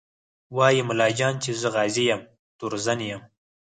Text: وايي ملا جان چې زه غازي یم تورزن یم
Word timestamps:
وايي 0.55 0.81
ملا 0.89 1.07
جان 1.19 1.33
چې 1.43 1.51
زه 1.61 1.67
غازي 1.75 2.03
یم 2.11 2.21
تورزن 2.57 2.99
یم 3.09 3.21